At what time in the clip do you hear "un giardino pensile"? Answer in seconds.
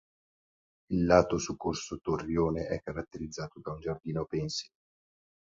3.73-4.73